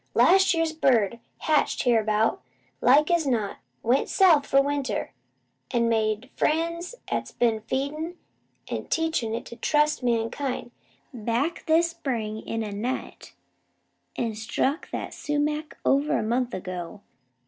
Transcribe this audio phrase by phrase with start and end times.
[0.15, 2.41] Last year's bird, hatched hereabout,
[2.81, 3.57] like as not.
[3.83, 5.11] Went South for winter,
[5.69, 8.15] an' made friends 'at's been feedin',
[8.67, 10.71] an' teachin' it to TRUST mankind.
[11.13, 13.35] Back this spring in a night,
[14.15, 17.01] an' struck that sumac over a month ago.